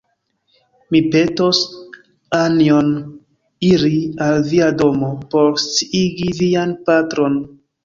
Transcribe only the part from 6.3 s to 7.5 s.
vian patron.